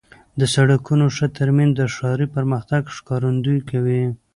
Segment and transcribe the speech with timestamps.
[0.39, 4.03] د سړکونو ښه ترمیم د ښاري پرمختګ ښکارندویي کوي.